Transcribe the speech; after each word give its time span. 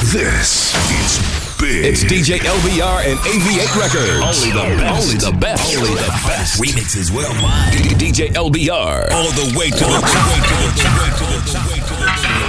This 0.00 0.74
is 0.90 1.22
big. 1.60 1.84
It's 1.84 2.02
DJ 2.02 2.38
LBR 2.38 3.06
and 3.06 3.18
AV8 3.20 3.78
Records. 3.78 4.42
Only 4.42 4.50
the 4.50 4.66
best. 4.76 5.06
Only 5.06 5.18
the 5.18 5.32
best. 5.38 5.76
Only 5.76 5.94
the 5.94 6.10
best. 6.26 6.60
Remixes 6.60 7.14
worldwide. 7.14 7.72
DJ 7.94 8.32
LBR. 8.34 9.12
All 9.12 9.30
the 9.30 9.54
way 9.56 9.70
to 9.70 9.84
the 9.84 10.00
top. 10.02 10.26
Way 10.26 10.40
to 10.42 10.54
the 10.58 10.70
top. 10.82 10.98
Way 10.98 11.10
to 11.10 11.24
the 11.30 11.38
top. 11.46 11.70
Way 11.70 11.78
to 11.78 11.94
the 11.94 12.10
top. 12.10 12.44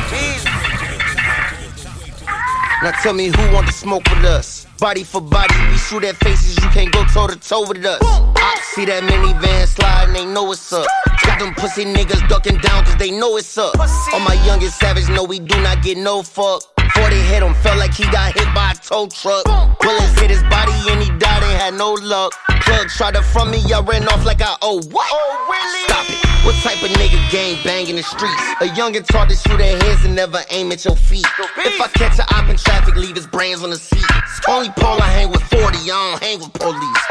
Now 2.82 2.92
tell 3.02 3.14
me 3.14 3.28
who 3.28 3.54
want 3.54 3.68
to 3.68 3.74
smoke 3.74 4.04
with 4.10 4.26
us? 4.26 4.66
Body 4.80 5.04
for 5.04 5.22
body, 5.22 5.56
we 5.72 5.78
shoot 5.78 6.04
at 6.04 6.16
faces, 6.18 6.58
you 6.58 6.70
can't 6.70 6.92
go 6.92 7.04
toe 7.06 7.28
to 7.28 7.36
toe 7.36 7.68
with 7.68 7.86
us. 7.86 8.00
I 8.02 8.60
see 8.74 8.86
that 8.86 9.04
minivan 9.04 9.66
sliding, 9.66 10.14
they 10.14 10.26
know 10.26 10.52
it's 10.52 10.74
up. 10.74 10.86
Got 11.26 11.40
them 11.40 11.54
pussy 11.56 11.86
niggas 11.86 12.28
ducking 12.28 12.58
down 12.58 12.84
cause 12.84 12.96
they 12.98 13.12
know 13.12 13.38
it's 13.38 13.58
up. 13.58 13.80
All 14.14 14.20
my 14.20 14.36
youngest 14.46 14.78
savage 14.78 15.10
know 15.10 15.24
we 15.24 15.40
do 15.40 15.60
not 15.62 15.82
get 15.82 15.98
no 15.98 16.22
fuck. 16.22 16.75
40 16.96 17.16
hit 17.16 17.44
him, 17.44 17.54
felt 17.56 17.78
like 17.78 17.94
he 17.94 18.04
got 18.12 18.34
hit 18.34 18.48
by 18.54 18.72
a 18.72 18.76
tow 18.76 19.08
truck. 19.08 19.46
Bullets 19.80 20.20
hit 20.20 20.30
his 20.30 20.44
body 20.44 20.74
and 20.90 21.02
he 21.02 21.10
died, 21.18 21.44
ain't 21.44 21.62
had 21.62 21.74
no 21.74 21.94
luck. 21.94 22.34
Plug 22.62 22.88
tried 22.90 23.16
to 23.16 23.22
front 23.22 23.52
me, 23.52 23.62
I 23.74 23.82
ran 23.82 24.08
off 24.08 24.26
like 24.26 24.42
I 24.42 24.56
owe 24.62 24.82
what? 24.90 25.08
Oh, 25.12 25.48
really? 25.50 25.84
Stop 25.88 26.10
it. 26.10 26.35
What 26.46 26.54
type 26.62 26.78
of 26.84 26.92
nigga 26.92 27.18
gang 27.32 27.58
bang 27.64 27.88
in 27.90 27.96
the 27.96 28.04
streets? 28.04 28.40
A 28.62 28.66
youngin' 28.78 29.04
taught 29.08 29.30
to 29.30 29.36
shoot 29.36 29.60
at 29.60 29.82
hands 29.82 30.06
and 30.06 30.16
never 30.16 30.42
aim 30.52 30.72
at 30.72 30.86
your 30.86 30.96
feet. 30.96 31.26
If 31.58 31.82
I 31.82 31.88
catch 31.88 32.20
a 32.20 32.36
op 32.36 32.48
in 32.50 32.56
traffic, 32.56 32.96
leave 32.96 33.16
his 33.16 33.26
brains 33.26 33.64
on 33.64 33.72
the 33.72 33.78
seat. 33.78 34.06
Only 34.48 34.70
Paul 34.78 35.02
I 35.02 35.10
hang 35.10 35.32
with 35.32 35.42
40, 35.42 35.66
I 35.66 35.88
don't 35.88 36.22
hang 36.22 36.40
with 36.40 36.54
police. 36.54 37.02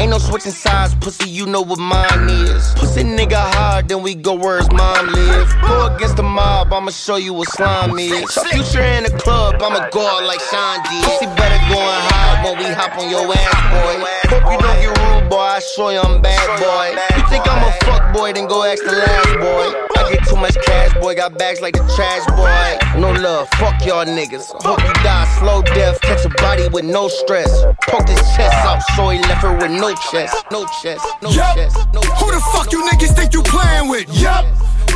Ain't 0.00 0.10
no 0.10 0.18
switching 0.18 0.50
sides, 0.50 0.92
pussy, 0.96 1.30
you 1.30 1.46
know 1.46 1.60
what 1.60 1.78
mine 1.78 2.28
is. 2.28 2.74
Pussy 2.74 3.04
nigga 3.04 3.38
hard, 3.54 3.88
then 3.88 4.02
we 4.02 4.16
go 4.16 4.34
where 4.34 4.58
his 4.58 4.68
mom 4.72 5.06
live. 5.06 5.54
Go 5.62 5.94
against 5.94 6.16
the 6.16 6.24
mob, 6.24 6.72
I'ma 6.72 6.90
show 6.90 7.14
you 7.14 7.32
what 7.32 7.48
slime 7.50 7.96
is. 7.96 8.26
Future 8.50 8.82
in 8.82 9.04
the 9.04 9.14
club, 9.22 9.54
I'ma 9.62 9.88
go 9.90 10.04
out 10.04 10.24
like 10.24 10.40
Sean 10.50 10.82
did. 10.90 11.04
Pussy 11.04 11.26
better 11.38 11.62
go 11.70 11.78
and 11.78 12.02
hide 12.10 12.42
when 12.42 12.58
we 12.58 12.64
hop 12.74 12.98
on 12.98 13.08
your 13.08 13.22
ass, 13.22 13.54
boy. 13.70 14.02
Hope 14.34 14.50
you 14.50 14.58
don't 14.58 14.80
get 14.82 14.98
rude, 14.98 15.30
boy, 15.30 15.38
I 15.38 15.60
show 15.76 15.90
you 15.90 16.00
I'm 16.00 16.20
bad, 16.20 16.58
boy. 16.58 16.98
You 17.16 17.22
think 17.30 17.46
I'm 17.46 17.62
a 17.62 17.70
fuck 17.86 18.12
boy, 18.12 18.32
then 18.32 18.48
go 18.48 18.63
ask 18.64 18.82
the 18.84 18.92
last 18.92 19.32
boy. 19.38 19.66
I 19.96 20.12
get 20.12 20.28
too 20.28 20.36
much 20.36 20.56
cash, 20.64 20.94
boy, 20.94 21.14
got 21.14 21.38
bags 21.38 21.60
like 21.60 21.74
the 21.74 21.84
trash, 21.94 22.24
boy. 22.36 23.00
No 23.00 23.12
love, 23.12 23.48
fuck 23.60 23.84
y'all 23.84 24.04
niggas. 24.04 24.46
Hope 24.62 24.80
you 24.82 24.92
die 25.04 25.26
slow 25.38 25.62
death, 25.62 26.00
catch 26.00 26.24
a 26.24 26.30
body 26.30 26.68
with 26.68 26.84
no 26.84 27.08
stress. 27.08 27.50
Poke 27.82 28.08
his 28.08 28.20
chest 28.36 28.56
out, 28.64 28.80
so 28.96 29.08
he 29.10 29.18
left 29.20 29.42
her 29.42 29.54
with 29.56 29.70
no 29.70 29.94
chest, 30.10 30.36
no 30.50 30.66
chest, 30.82 31.04
no 31.22 31.30
Yup. 31.30 31.56
chest, 31.56 31.76
no 31.92 32.00
Who 32.00 32.32
the 32.32 32.40
fuck 32.52 32.72
you 32.72 32.82
niggas 32.88 33.14
think 33.16 33.34
you 33.34 33.42
playing 33.42 33.88
with? 33.88 34.08
Yup. 34.20 34.44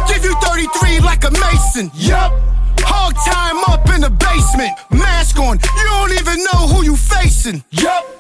Give 0.09 0.25
you 0.25 0.35
33 0.41 1.01
like 1.01 1.25
a 1.25 1.31
mason. 1.31 1.91
Yup. 1.95 2.33
Hog 2.81 3.15
time 3.27 3.63
up 3.69 3.89
in 3.95 4.01
the 4.01 4.11
basement. 4.11 4.73
Mask 4.91 5.39
on. 5.39 5.59
You 5.59 5.85
don't 5.85 6.13
even 6.13 6.39
know 6.53 6.69
who 6.69 6.85
you 6.85 6.97
facing. 6.97 7.63
Yup. 7.71 8.18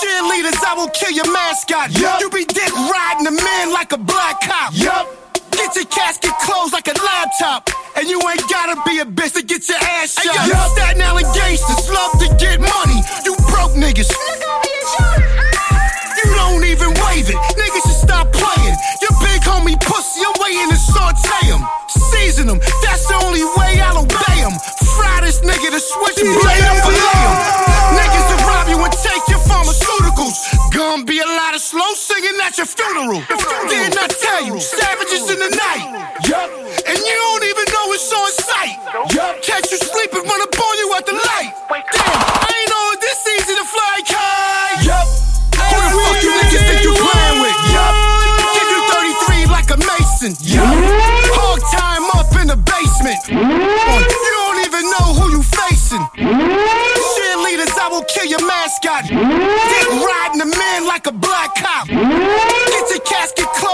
Cheerleaders, 0.00 0.56
I 0.64 0.72
will 0.80 0.88
kill 0.96 1.12
your 1.12 1.30
mascot. 1.30 1.92
Yup. 1.92 2.20
You 2.24 2.30
be 2.30 2.48
dick 2.48 2.72
riding 2.72 3.28
a 3.28 3.36
man 3.36 3.68
like 3.68 3.92
a 3.92 4.00
black 4.00 4.40
cop. 4.40 4.72
Yup. 4.72 5.04
Get 5.52 5.76
your 5.76 5.84
casket 5.92 6.32
closed 6.40 6.72
like 6.72 6.88
a 6.88 6.96
laptop. 6.96 7.68
And 7.96 8.08
you 8.08 8.16
ain't 8.16 8.40
gotta 8.48 8.80
be 8.88 9.00
a 9.00 9.04
bitch 9.04 9.36
to 9.36 9.42
get 9.44 9.68
your 9.68 9.76
ass 9.76 10.16
shot. 10.16 10.32
Hey, 10.32 10.48
yo, 10.48 10.56
Staten 10.72 11.02
Island 11.04 11.28
gangsters 11.36 11.84
love 11.92 12.16
to 12.16 12.32
get 12.40 12.64
money. 12.64 13.04
You 13.28 13.36
broke 13.52 13.76
niggas. 13.76 14.08
You 16.16 16.32
don't 16.32 16.64
even 16.64 16.96
wave 17.04 17.28
it. 17.28 17.36
Niggas 17.60 17.84
should 17.84 18.00
stop 18.00 18.32
playing. 18.32 18.76
Your 19.04 19.12
big 19.20 19.44
homie 19.44 19.76
pussy, 19.84 20.24
I'm 20.24 20.32
waiting 20.40 20.72
to 20.72 20.80
saute 20.80 21.44
him. 21.44 21.60
Season 22.08 22.48
him. 22.48 22.60
That's 22.80 23.04
the 23.04 23.20
only 23.20 23.44
way 23.60 23.84
I'll 23.84 24.00
obey 24.00 24.40
him. 24.40 24.56
Fry 24.96 25.20
this 25.28 25.44
nigga 25.44 25.68
to 25.68 25.80
switch 25.80 26.24
and 26.24 26.32
blade 26.40 26.64
up 26.72 26.88
for 26.88 26.96
him. 26.96 27.32
Niggas 28.00 28.29
take 29.02 29.24
your 29.28 29.40
pharmaceuticals. 29.48 30.36
Gonna 30.72 31.04
be 31.04 31.18
a 31.20 31.26
lot 31.26 31.54
of 31.54 31.60
slow 31.60 31.92
singing 31.94 32.36
at 32.44 32.56
your 32.58 32.66
funeral. 32.66 33.20
If 33.28 33.40
you 33.40 33.60
didn't 33.68 33.98
I 33.98 34.06
tell 34.08 34.44
you? 34.44 34.60
Savages 34.60 35.30
in 35.30 35.38
the 35.40 35.50
night. 35.56 35.84
Yup. 36.28 36.48
And 36.86 36.98
you 36.98 37.14
don't 37.16 37.44
even 37.44 37.66
know 37.72 37.92
it's 37.96 38.12
on 38.12 38.30
sight. 38.30 38.76
Yup. 39.14 39.42
Catch 39.42 39.72
you 39.72 39.78
sleeping, 39.78 40.22
run 40.24 40.40
up 40.42 40.52
on 40.52 40.74
you 40.78 40.88
at 40.96 41.04
the 41.06 41.16
light. 41.16 41.52
Damn, 41.68 42.20
I 42.44 42.50
ain't 42.52 42.68
know 42.70 42.86
this 43.00 43.20
easy 43.40 43.54
to 43.56 43.64
fly 43.64 43.96
kite. 44.04 44.84
Yup. 44.84 45.06
Who 45.56 45.76
the 45.80 45.90
fuck 45.96 46.18
you 46.22 46.32
niggas 46.36 46.64
think 46.68 46.80
you 46.84 46.92
playing 46.94 47.38
with? 47.40 47.56
Yup. 47.72 47.94
Give 48.52 48.68
you 48.68 48.80
33 49.48 49.48
like 49.48 49.68
a 49.72 49.78
mason. 49.80 50.32
Yup. 50.44 50.68
Hog 51.34 51.60
time 51.72 52.04
up 52.20 52.30
in 52.36 52.46
the 52.52 52.58
basement. 52.60 53.20
You 53.32 54.30
don't 54.38 54.60
even 54.66 54.84
know 54.92 55.06
who 55.16 55.24
you 55.34 55.42
facing. 55.42 56.99
Will 58.00 58.06
kill 58.06 58.24
your 58.24 58.46
mascot. 58.46 59.04
Dick 59.08 59.88
riding 59.92 60.40
a 60.40 60.46
man 60.46 60.86
like 60.86 61.06
a 61.06 61.12
black 61.12 61.54
cop. 61.54 61.86
Get 61.86 62.88
your 62.88 63.00
casket 63.00 63.44
closed 63.60 63.69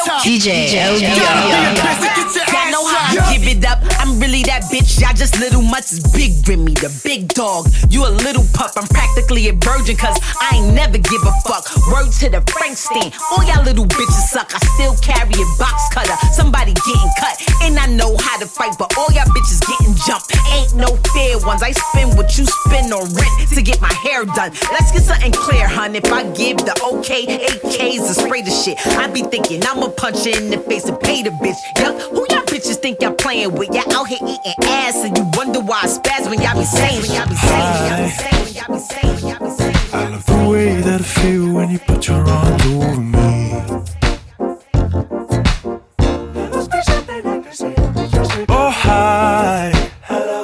like 0.00 0.08
a. 0.08 0.24
DJ 0.24 0.72
Gotta 0.72 0.98
be 0.98 1.52
a 1.52 1.72
bitch 1.76 2.00
to 2.00 2.08
get 2.16 2.28
your 2.34 2.46
Y'all 2.52 2.70
know 2.70 2.84
how 2.86 3.12
ass 3.12 3.18
I 3.18 3.36
give 3.36 3.44
it 3.48 3.64
up. 3.64 3.78
I'm 4.00 4.18
really 4.20 4.42
that 4.44 4.64
bitch. 4.72 5.00
Y'all 5.00 5.14
just 5.14 5.38
little 5.38 5.62
mutts 5.62 5.92
is 5.92 6.00
big 6.12 6.32
Remy, 6.48 6.74
the 6.80 6.90
big 7.04 7.28
dog. 7.34 7.68
You 7.90 8.06
a 8.06 8.12
little 8.24 8.44
pup. 8.54 8.72
I'm 8.76 8.86
practically 8.88 9.48
a 9.48 9.52
virgin, 9.52 9.96
cause 9.96 10.18
I 10.40 10.56
ain't 10.56 10.74
never 10.74 10.98
give 10.98 11.22
a 11.22 11.34
fuck. 11.46 11.68
Word 11.92 12.10
to 12.20 12.30
the 12.30 12.40
Frankenstein. 12.50 13.12
All 13.32 13.44
y'all 13.44 13.64
little 13.64 13.86
bitches 13.86 14.32
suck. 14.32 14.54
I 14.54 14.60
still 14.74 14.96
carry 15.04 15.34
a 15.34 15.46
box 15.58 15.88
cutter. 15.92 16.16
Somebody 16.32 16.72
getting 16.72 17.12
cut. 17.20 17.36
And 17.62 17.78
I 17.78 17.86
know 17.86 18.16
how 18.18 18.38
to 18.38 18.46
fight, 18.46 18.74
but 18.78 18.96
all 18.96 19.10
y'all 19.12 19.28
bitches 19.30 19.60
getting 19.64 19.94
jumped. 20.06 20.32
Ain't 20.52 20.74
no 20.74 20.96
fair 21.14 21.38
ones. 21.44 21.62
I 21.62 21.72
spend 21.72 22.16
what 22.16 22.36
you 22.38 22.46
spend 22.66 22.92
on 22.92 23.06
rent 23.12 23.34
to 23.54 23.62
get 23.62 23.80
my 23.80 23.92
hair 23.92 24.24
done. 24.24 24.52
Let's 24.72 24.92
get 24.92 25.02
something 25.02 25.32
clear, 25.32 25.68
hun. 25.68 25.94
If 25.94 26.12
I 26.12 26.24
give 26.32 26.58
the 26.58 26.74
okay, 26.92 27.26
AKs 27.26 28.06
to 28.08 28.14
spray 28.14 28.42
the 28.42 28.50
shit, 28.50 28.78
I 28.98 29.08
be 29.08 29.22
thinking 29.22 29.60
I'ma 29.82 29.90
punch 29.94 30.24
you 30.24 30.32
in 30.34 30.48
the 30.50 30.58
face 30.58 30.84
and 30.84 31.00
pay 31.00 31.24
the 31.24 31.30
bitch. 31.30 31.56
Yup, 31.80 32.00
who 32.12 32.24
y'all 32.30 32.44
bitches 32.46 32.76
think 32.76 33.02
y'all 33.02 33.14
playing 33.14 33.52
with? 33.54 33.68
Y'all 33.74 33.92
out 33.92 34.06
here 34.06 34.20
eating 34.22 34.54
ass 34.62 35.02
and 35.02 35.18
you 35.18 35.28
wonder 35.34 35.58
why 35.58 35.80
I 35.82 35.86
spaz 35.88 36.30
when 36.30 36.40
y'all 36.40 36.56
be 36.56 36.64
saying, 36.64 37.02
when 37.02 37.10
y'all 37.10 37.28
be 37.28 37.34
saying, 37.34 37.88
y'all 37.88 38.04
be 38.04 38.08
saying, 38.08 38.54
y'all 38.54 38.74
be 38.74 38.78
saying, 38.78 39.14
when 39.16 39.26
y'all 39.26 39.44
be 39.44 39.50
saying. 39.50 39.76
I 39.92 40.08
love 40.08 40.24
the 40.24 40.48
way 40.48 40.80
that 40.82 41.00
I 41.00 41.02
feel 41.02 41.52
when 41.52 41.70
you 41.70 41.80
put 41.80 42.06
your 42.06 42.24
arms 42.24 42.64
over 42.66 43.00
me. 43.00 43.54
Oh, 48.48 48.70
hi. 48.70 49.72
Hello. 50.02 50.42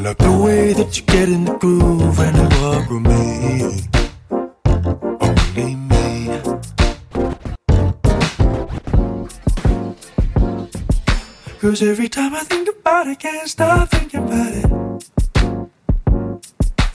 Love 0.00 0.16
the 0.16 0.40
way 0.42 0.72
that 0.72 0.96
you 0.96 1.04
get 1.04 1.28
in 1.28 1.44
the 1.44 1.52
groove 1.58 2.18
and 2.18 2.36
you 2.38 2.48
walk 2.62 2.88
with 2.88 3.02
me. 3.02 3.91
Cause 11.62 11.80
every 11.80 12.08
time 12.08 12.34
I 12.34 12.40
think 12.40 12.68
about 12.68 13.06
it, 13.06 13.20
can't 13.20 13.48
stop 13.48 13.88
thinking 13.88 14.24
about 14.24 14.52
it. 14.52 14.66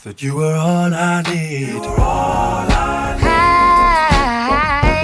That 0.04 0.22
you 0.22 0.36
were 0.36 0.56
all 0.56 0.94
I 0.94 1.22
need. 1.22 1.70
You 1.70 1.80
were 1.80 2.02
all 2.02 2.68
I 2.70 3.16
need. 3.16 3.24
Hi. 4.52 5.00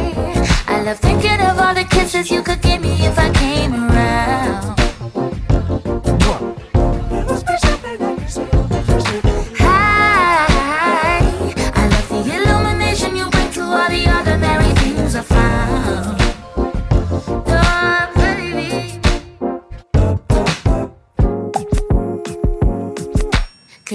I 0.67 0.81
love 0.83 0.99
thinking 0.99 1.39
of 1.39 1.57
all 1.57 1.73
the 1.73 1.85
kisses 1.85 2.29
you 2.29 2.43
could 2.43 2.61
give 2.61 2.81
me 2.81 3.05
if 3.05 3.17
I 3.17 3.31
came 3.31 3.73
around. 3.73 4.82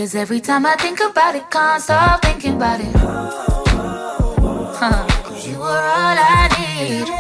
Cause 0.09 0.15
every 0.15 0.41
time 0.41 0.65
I 0.65 0.75
think 0.77 1.01
about 1.01 1.35
it, 1.35 1.51
can't 1.51 1.83
stop 1.83 2.23
thinking 2.23 2.57
about 2.57 2.81
it. 2.81 2.97
Huh. 4.81 5.07
Cause 5.23 5.47
you 5.47 5.59
were 5.59 5.67
all 5.67 6.17
I 6.17 6.49
need. 6.57 7.18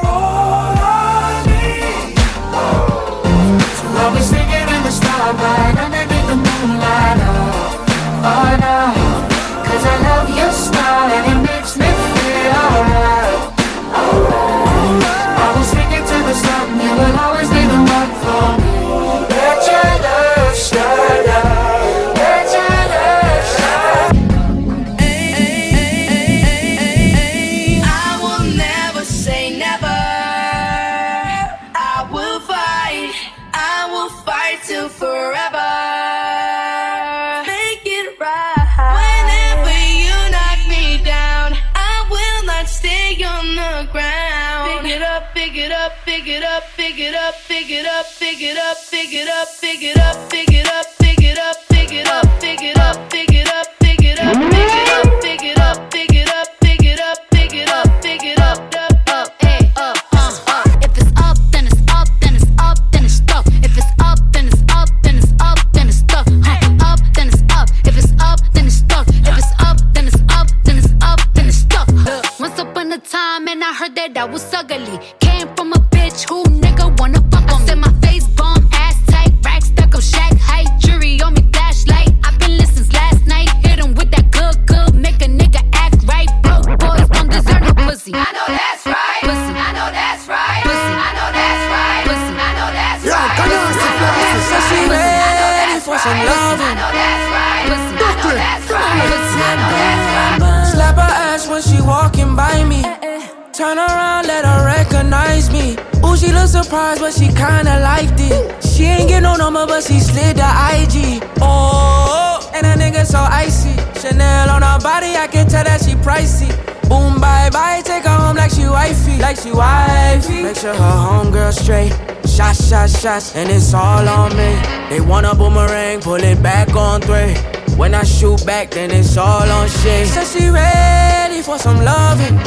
But 109.66 109.82
she 109.82 109.98
slid 110.00 110.36
the 110.36 110.48
IG. 110.72 111.22
Oh, 111.40 112.50
and 112.54 112.66
a 112.66 112.74
nigga 112.74 113.04
so 113.06 113.18
icy. 113.18 113.74
Chanel 114.00 114.50
on 114.50 114.62
her 114.62 114.78
body, 114.80 115.16
I 115.16 115.26
can 115.26 115.48
tell 115.48 115.64
that 115.64 115.82
she 115.82 115.94
pricey. 115.94 116.48
Boom, 116.88 117.20
bye 117.20 117.50
bye, 117.50 117.82
take 117.84 118.04
her 118.04 118.10
home 118.10 118.36
like 118.36 118.50
she 118.50 118.66
wifey, 118.66 119.18
like 119.18 119.36
she 119.36 119.52
wifey. 119.52 120.42
Make 120.42 120.56
sure 120.56 120.74
her 120.74 120.98
homegirl 121.06 121.52
straight. 121.52 121.92
Shots, 122.28 122.68
shots, 122.68 123.00
shots, 123.00 123.34
and 123.34 123.50
it's 123.50 123.74
all 123.74 124.08
on 124.08 124.30
me. 124.36 124.54
They 124.88 125.00
want 125.00 125.26
a 125.26 125.34
boomerang, 125.34 126.00
pull 126.00 126.22
it 126.22 126.42
back 126.42 126.74
on 126.76 127.00
three. 127.00 127.34
When 127.76 127.94
I 127.94 128.04
shoot 128.04 128.44
back, 128.44 128.70
then 128.70 128.90
it's 128.90 129.16
all 129.16 129.48
on 129.50 129.68
shit. 129.68 130.08
Says 130.08 130.32
she 130.32 130.48
ready 130.48 131.42
for 131.42 131.58
some 131.58 131.78
loving. 131.84 132.38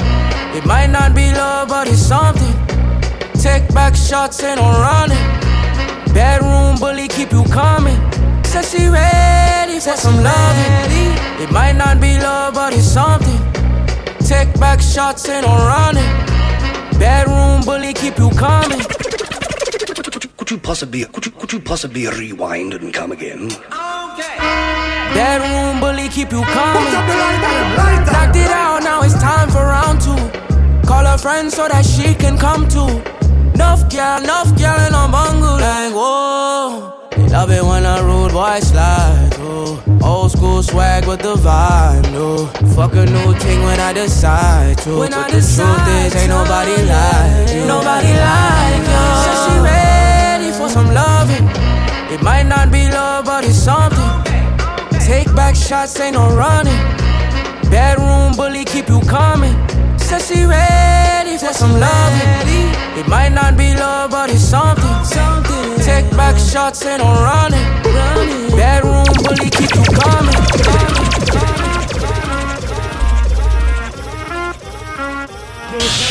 It 0.55 0.65
might 0.65 0.87
not 0.87 1.15
be 1.15 1.31
love, 1.31 1.69
but 1.69 1.87
it's 1.87 1.99
something. 1.99 2.53
Take 3.41 3.73
back 3.73 3.95
shots, 3.95 4.43
ain't 4.43 4.59
no 4.59 4.69
running. 4.71 5.30
Bedroom 6.13 6.77
bully, 6.79 7.07
keep 7.07 7.31
you 7.31 7.43
coming. 7.45 7.99
Said 8.43 8.65
she 8.65 8.87
ready 8.87 9.79
for 9.79 9.95
some 9.95 10.21
loving. 10.21 11.13
It 11.41 11.51
might 11.51 11.77
not 11.77 12.01
be 12.01 12.17
love, 12.19 12.53
but 12.53 12.73
it's 12.73 12.83
something. 12.85 13.39
Take 14.19 14.53
back 14.59 14.81
shots, 14.81 15.29
and 15.29 15.45
I'm 15.45 15.59
running. 15.67 16.99
Bedroom 16.99 17.61
bully, 17.63 17.93
keep 17.93 18.17
you 18.17 18.29
coming. 18.31 18.81
Could 20.37 20.51
you 20.51 20.57
possibly 20.57 21.05
could 21.05 21.25
you 21.25 21.31
could 21.31 21.53
you 21.53 21.59
possibly 21.61 22.07
rewind 22.07 22.73
and 22.73 22.93
come 22.93 23.13
again? 23.13 23.47
Bedroom 25.13 25.79
bully, 25.79 26.09
keep 26.09 26.31
you 26.31 26.43
coming. 26.43 26.91
Knocked 28.11 28.35
it 28.35 28.51
out, 28.51 28.83
now 28.83 29.01
it's 29.01 29.13
time 29.13 29.49
for 29.49 29.63
round 29.63 30.01
two. 30.01 30.17
Call 30.85 31.05
her 31.05 31.17
friend 31.17 31.49
so 31.49 31.67
that 31.69 31.85
she 31.85 32.13
can 32.15 32.37
come 32.37 32.67
too. 32.67 33.01
Enough 33.61 33.89
girl, 33.91 34.23
enough 34.23 34.57
girl 34.57 34.79
in 34.87 34.93
a 34.95 35.05
bungle 35.07 35.57
like 35.61 35.93
whoa. 35.93 37.07
They 37.11 37.27
love 37.29 37.51
it 37.51 37.63
when 37.63 37.85
a 37.85 38.01
rude 38.03 38.31
boy 38.31 38.59
slide. 38.59 39.29
Oh, 39.37 39.79
old 40.03 40.31
school 40.31 40.63
swag 40.63 41.05
with 41.05 41.21
the 41.21 41.35
vibe. 41.35 42.11
No, 42.11 42.47
fuck 42.73 42.93
a 42.93 43.05
new 43.05 43.33
thing 43.35 43.61
when 43.61 43.79
I 43.79 43.93
decide 43.93 44.79
to. 44.79 44.97
When 44.97 45.11
but 45.11 45.19
I 45.19 45.29
the 45.29 45.41
truth 45.41 45.87
is, 46.01 46.15
ain't 46.15 46.29
nobody 46.29 46.75
like 46.89 47.53
you. 47.53 47.67
Nobody 47.67 48.13
like 48.27 48.81
you. 48.93 49.03
Said 49.23 49.37
she 49.45 49.55
ready 49.59 50.51
for 50.57 50.67
some 50.67 50.91
loving. 50.91 51.47
It 52.11 52.23
might 52.23 52.47
not 52.47 52.71
be 52.71 52.89
love, 52.89 53.25
but 53.25 53.45
it's 53.45 53.55
something. 53.55 54.09
Take 55.05 55.31
back 55.35 55.55
shots, 55.55 55.99
ain't 55.99 56.15
no 56.15 56.35
running. 56.35 56.81
Bedroom 57.69 58.33
bully, 58.35 58.65
keep 58.65 58.89
you 58.89 59.01
coming. 59.01 59.55
Said 59.99 60.23
she 60.23 60.45
ready 60.45 61.20
for 61.41 61.53
some 61.53 61.79
loving. 61.79 62.69
It 62.99 63.07
might 63.07 63.29
not 63.29 63.57
be 63.57 63.73
love, 63.73 64.11
but 64.11 64.29
it's 64.29 64.41
something. 64.43 65.03
something. 65.03 65.79
Take 65.79 66.09
back 66.11 66.37
shots, 66.37 66.85
and 66.85 67.01
I'm 67.01 67.17
running. 67.23 67.65
Bedroom 68.55 69.05
bully, 69.23 69.49
keep 69.49 69.73
you 69.75 69.83
coming. 69.97 70.35
I 75.73 76.10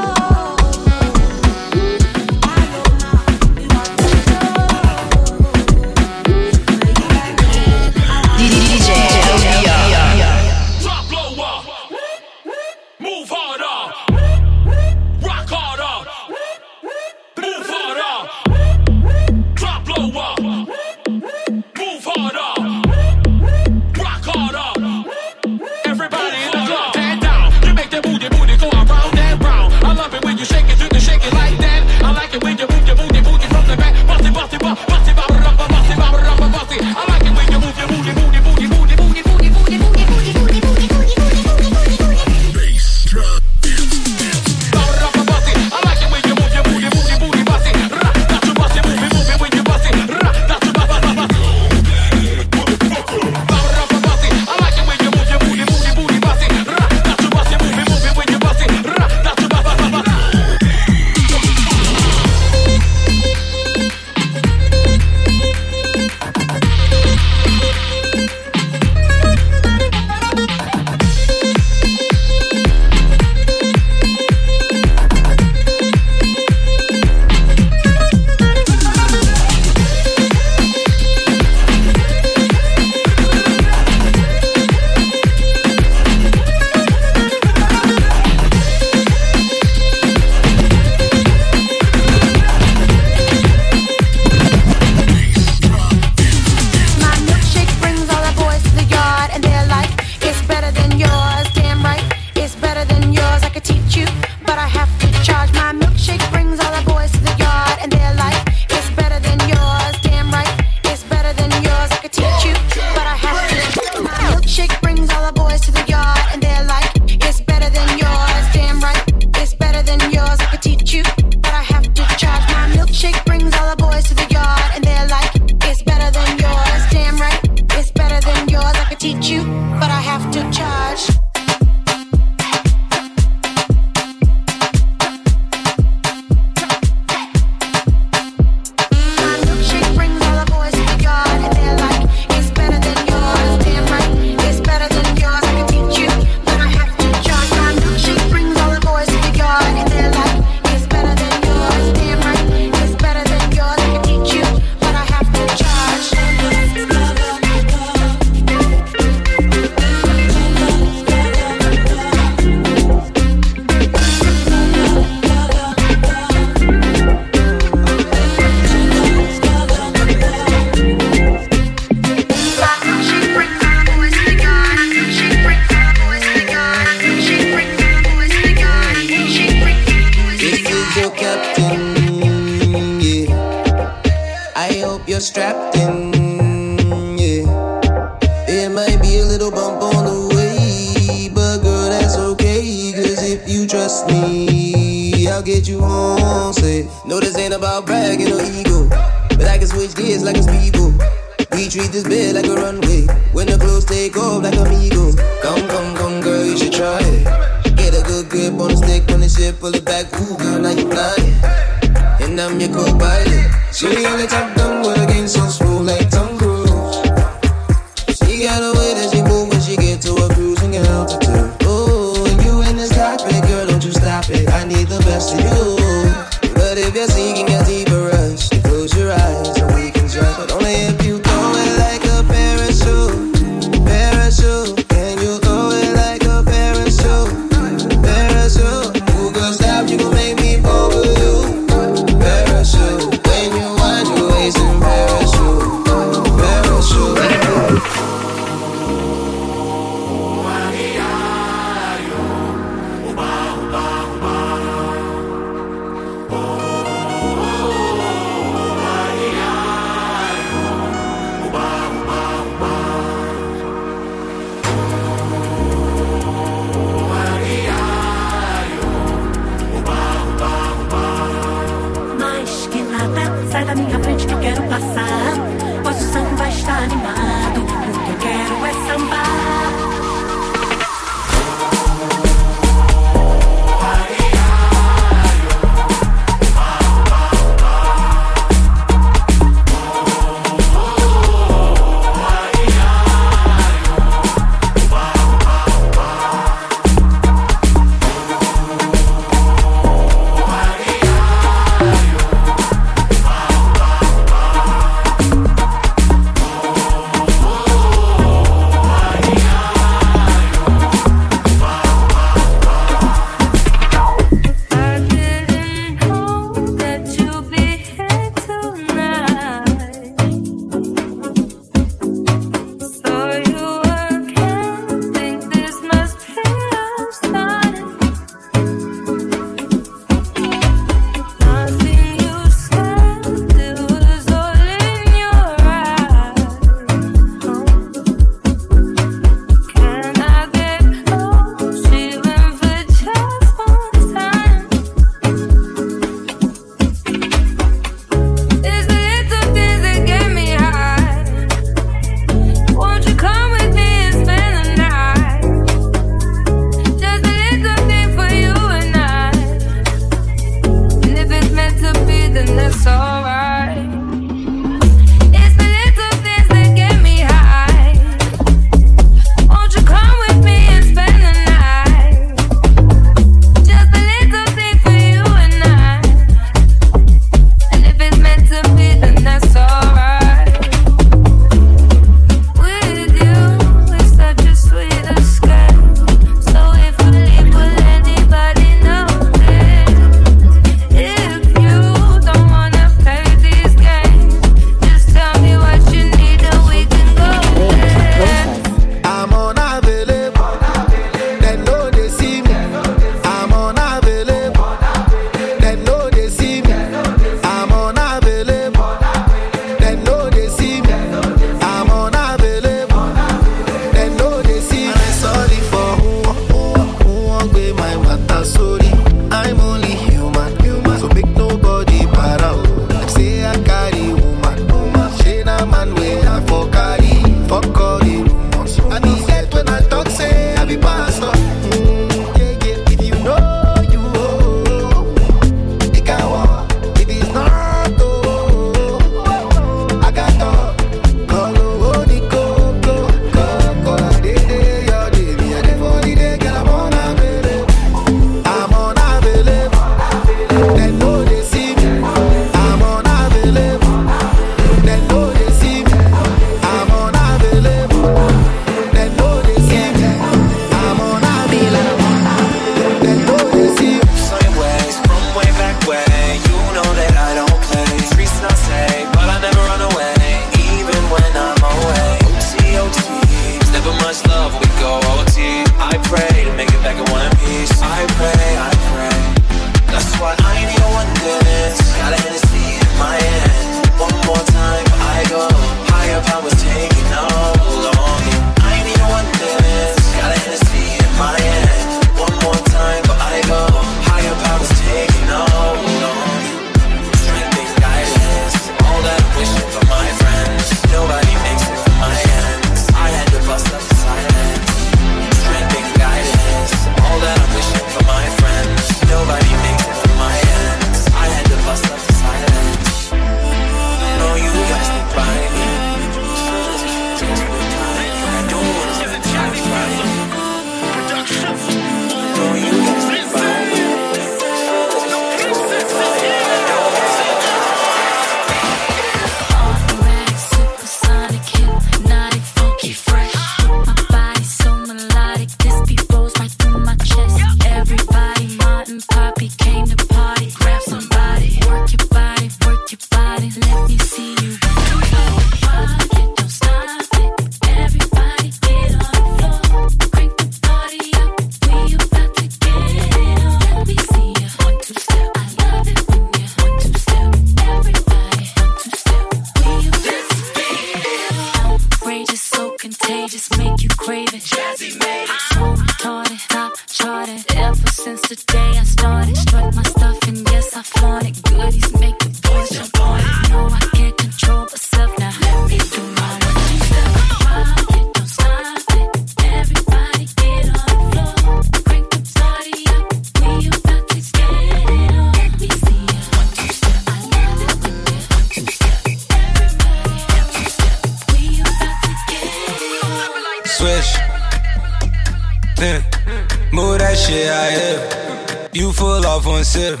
Move 595.78 596.98
that 596.98 597.14
shit 597.16 597.46
out 597.46 597.70
here. 597.70 598.68
You 598.72 598.92
full 598.92 599.24
off 599.24 599.46
one 599.46 599.62
sip. 599.62 600.00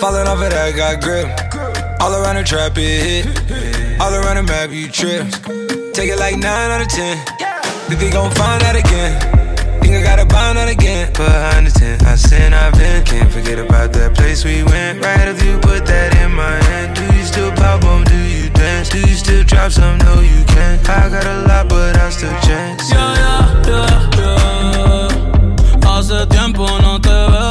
Falling 0.00 0.28
off 0.28 0.42
it, 0.42 0.52
I 0.52 0.70
got 0.70 1.00
grip. 1.00 1.32
All 2.02 2.12
around 2.12 2.36
the 2.36 2.44
trap, 2.44 2.76
it 2.76 3.24
hit. 3.24 4.00
All 4.02 4.12
around 4.12 4.36
the 4.36 4.42
map, 4.42 4.68
you 4.70 4.86
trip. 4.86 5.24
Take 5.94 6.10
it 6.10 6.18
like 6.18 6.36
9 6.36 6.44
out 6.44 6.82
of 6.82 6.88
10. 6.88 7.16
Think 7.88 8.00
they 8.00 8.10
gon' 8.10 8.30
find 8.32 8.60
that 8.60 8.76
again. 8.76 9.16
Think 9.80 9.96
I 9.96 10.02
gotta 10.02 10.26
bind 10.26 10.58
that 10.58 10.68
again. 10.68 11.10
Behind 11.14 11.66
the 11.66 11.70
tent, 11.70 12.04
I 12.04 12.14
sin, 12.14 12.52
I've 12.52 12.74
been. 12.74 13.02
Can't 13.06 13.32
forget 13.32 13.58
about 13.58 13.94
that 13.94 14.14
place 14.14 14.44
we 14.44 14.62
went. 14.62 15.02
Right 15.02 15.26
if 15.26 15.42
you 15.42 15.58
put 15.58 15.86
that 15.86 16.20
in 16.20 16.34
my 16.34 16.62
hand. 16.68 16.94
Do 16.94 17.16
you 17.16 17.24
still 17.24 17.50
pop 17.52 17.82
on? 17.84 18.04
Do 18.04 18.18
you 18.28 18.50
dance? 18.50 18.90
Do 18.90 19.00
you 19.00 19.16
still 19.16 19.42
drop 19.42 19.72
some? 19.72 19.96
No, 20.00 20.20
you 20.20 20.44
can't. 20.44 20.86
I 20.86 21.08
got 21.08 21.24
a 21.24 21.48
lot, 21.48 21.70
but 21.70 21.96
I 21.96 22.10
still 22.10 22.38
chance. 22.42 22.92
Yeah, 22.92 23.14
yeah, 23.16 23.66
yeah, 23.66 24.10
yeah. 24.18 24.47
Hace 26.10 26.26
tiempo 26.28 26.66
no 26.80 26.98
te 26.98 27.10
veo. 27.10 27.47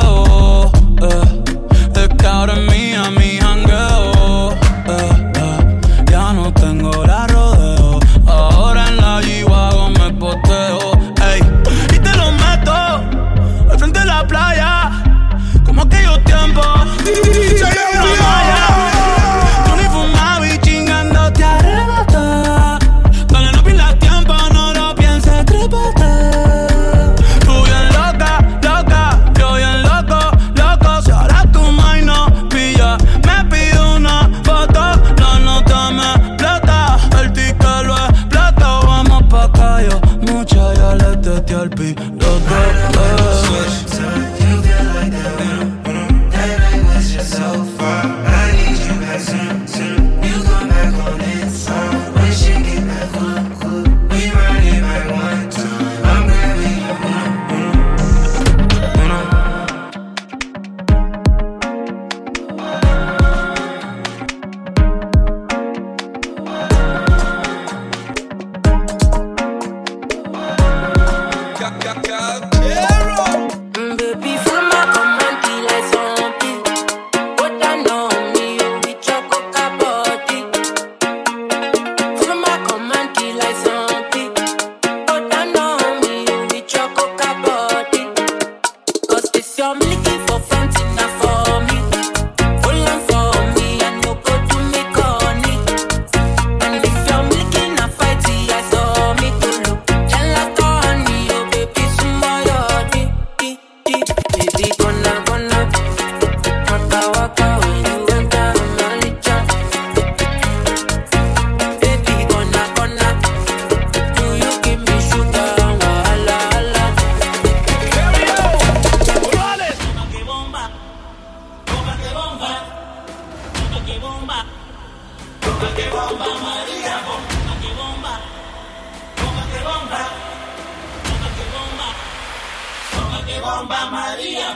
que 133.28 133.40
bomba 133.42 133.90
María. 133.92 134.56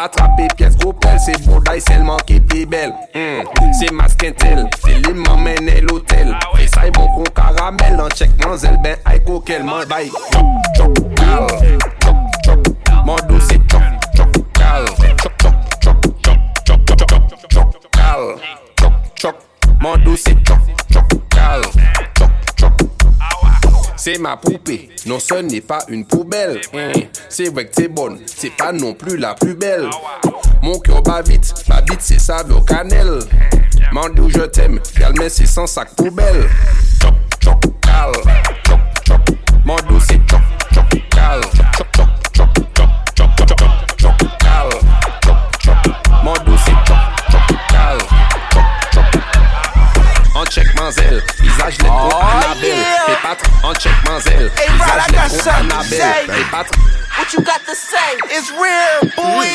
Atrape 0.00 0.46
pyes 0.56 0.76
gro 0.80 0.94
pel, 0.96 1.18
se 1.20 1.34
boday 1.44 1.80
selman 1.84 2.22
ki 2.24 2.38
pi 2.48 2.62
bel 2.64 2.94
mm. 3.12 3.50
Se 3.76 3.90
masken 3.92 4.32
tel, 4.40 4.62
se 4.80 4.94
li 4.96 5.12
man 5.12 5.42
mene 5.44 5.74
lotel 5.90 6.32
Fè 6.54 6.68
say 6.72 6.94
bon 6.96 7.10
kon 7.18 7.28
karamel, 7.36 7.98
nan 8.00 8.16
chek 8.16 8.32
man 8.40 8.56
zel 8.62 8.80
ben 8.80 8.96
ay 9.04 9.20
kokel 9.26 9.66
Man 9.68 9.84
bay, 9.92 10.08
c'est 24.00 24.18
ma 24.18 24.38
poupée. 24.38 24.88
Non, 25.04 25.20
ce 25.20 25.34
n'est 25.34 25.60
pas 25.60 25.80
une 25.88 26.06
poubelle. 26.06 26.62
Mmh. 26.72 27.02
C'est 27.28 27.52
vrai 27.52 27.66
que 27.66 27.74
t'es 27.74 27.88
bonne, 27.88 28.18
c'est 28.24 28.56
pas 28.56 28.72
non 28.72 28.94
plus 28.94 29.18
la 29.18 29.34
plus 29.34 29.54
belle. 29.54 29.90
Mon 30.62 30.78
cœur 30.78 31.02
bat 31.02 31.20
vite, 31.20 31.52
ma 31.68 31.82
bite 31.82 32.00
c'est 32.00 32.18
sable 32.18 32.54
au 32.54 32.62
cannelle. 32.62 33.18
Mandou, 33.92 34.30
je 34.30 34.40
t'aime, 34.40 34.80
mais 35.18 35.28
c'est 35.28 35.44
sans 35.44 35.66
sac 35.66 35.94
poubelle. 35.96 36.48
Choc, 37.02 37.14
choc, 37.44 37.60
cal. 37.82 38.10
Choc, 38.66 38.80
choc. 39.06 39.20
Mandou, 39.66 40.00
c'est 40.00 40.20
choc, 40.30 40.40
choc, 40.72 41.02
cal. 41.10 41.42
Choc, 41.54 41.86
choc, 41.94 42.08
choc, 42.34 42.48
choc, 42.76 42.88
choc, 43.18 43.58
choc, 43.58 43.68
choc, 44.00 44.12
cal. 44.38 44.68
Choc, 45.22 45.36
choc. 45.62 45.94
Mandou, 46.24 46.56
c'est 46.64 46.70
choc, 46.70 46.98
choc, 47.30 47.58
cal. 47.68 47.98
Choc, 48.54 48.64
choc. 48.94 49.04
En 50.34 50.44
check, 50.46 50.74
manzel, 50.78 51.22
visage, 51.42 51.76
les 51.82 51.88
ah. 51.90 52.29
On 53.64 53.74
check 53.76 53.92
manzel, 54.08 54.48
Hey, 54.56 54.68
Rod, 54.78 54.98
I 55.00 55.08
got 55.12 55.30
something 55.30 55.68
to 55.70 55.84
say. 55.84 56.26
Fais 56.26 56.44
pas 56.50 56.64
tr- 56.64 56.80
What 57.18 57.32
you 57.32 57.40
got 57.44 57.60
to 57.66 57.74
say? 57.74 58.10
It's 58.32 58.50
real, 58.50 59.00
boy. 59.16 59.48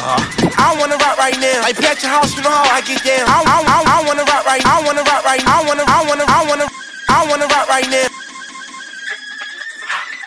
Uh-huh. 0.00 0.18
I 0.58 0.74
wanna 0.80 0.96
rock 0.96 1.18
right 1.18 1.36
now. 1.38 1.60
I 1.62 1.72
pat 1.72 2.02
your 2.02 2.10
house, 2.10 2.34
you 2.34 2.42
know 2.42 2.50
how 2.50 2.64
I 2.74 2.80
get 2.80 3.04
down. 3.04 3.28
I, 3.28 3.44
I, 3.44 3.56
I, 3.62 3.78
I 4.00 4.08
wanna 4.08 4.24
rock 4.24 4.44
right. 4.46 4.64
I 4.64 4.82
wanna 4.82 5.02
rock 5.04 5.24
right. 5.24 5.42
I 5.46 5.62
wanna, 5.62 5.84
I 5.86 6.02
wanna, 6.08 6.24
I 6.26 6.40
wanna, 6.48 6.66
I 7.08 7.26
wanna 7.28 7.46
rock 7.46 7.68
right 7.68 7.88
now. 7.90 8.08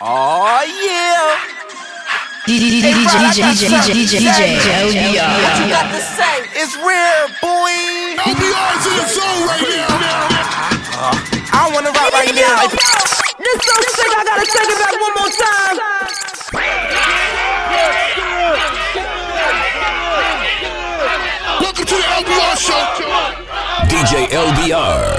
Oh 0.00 0.62
yeah. 0.64 1.52
DJ, 2.46 2.80
Hey, 2.80 2.92
Rod, 2.92 3.08
I 3.08 3.32
DJ, 3.32 3.40
got 3.40 3.56
DJ, 3.56 3.68
something 3.68 3.96
DJ, 3.96 4.08
to 4.08 4.16
DJ, 4.20 4.32
say. 4.32 4.56
LBR. 4.84 5.24
Oh, 5.24 5.42
what 5.42 5.54
you 5.60 5.68
got 5.72 5.88
to 5.92 6.00
say? 6.00 6.36
It's 6.60 6.76
real, 6.76 7.24
boy. 7.40 7.74
LBR's 8.20 8.84
in 8.84 8.94
the 9.00 9.06
zone 9.10 9.42
right 9.48 9.64
now. 10.00 10.33
I 10.96 11.70
wanna 11.74 11.90
rock 11.90 12.12
right 12.12 12.30
now. 12.30 12.70
This 12.70 12.78
so 13.66 13.74
sick, 13.98 14.14
I 14.14 14.22
gotta 14.22 14.46
take 14.46 14.70
it 14.70 14.78
back 14.78 14.94
one 14.94 15.10
more 15.18 15.26
time. 15.34 15.74
Welcome 21.58 21.86
to 21.86 21.96
the 21.98 22.06
LBR 22.14 22.54
show. 22.62 22.78
DJ 23.90 24.30
LBR. 24.30 25.18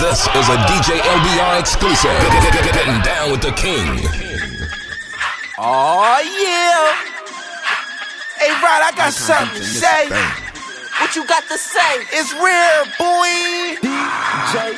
This 0.00 0.24
is 0.24 0.48
a 0.48 0.56
DJ 0.72 0.96
LBR 1.04 1.60
exclusive. 1.60 2.16
Getting 2.72 3.02
down 3.02 3.30
with 3.30 3.42
the 3.42 3.52
king. 3.52 4.00
Oh 5.58 6.16
yeah. 6.24 6.96
Hey 8.38 8.52
Rod, 8.52 8.80
I 8.88 8.92
got 8.96 9.12
something 9.12 9.60
to 9.60 9.64
say. 9.66 10.08
What 11.00 11.16
you 11.16 11.24
got 11.24 11.48
to 11.48 11.56
say? 11.56 12.04
It's 12.12 12.30
real, 12.36 12.80
boy. 13.00 13.80
DJ 13.80 14.76